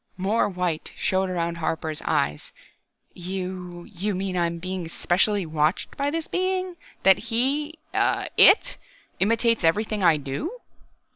[0.17, 2.53] More white showed around Harper's eyes.
[3.13, 8.77] "You you mean I am being specially watched by this Being that He It
[9.19, 10.57] imitates everything I do...?"